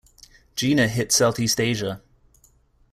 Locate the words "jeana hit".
0.55-1.11